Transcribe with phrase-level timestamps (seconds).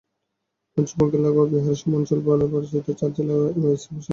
[0.73, 4.09] পশ্চিমবঙ্গের লাগোয়া বিহারের সীমাঞ্চল বলে পরিচিত চার জেলা নিয়ে ওয়াইসি বেশি আগ্রহী।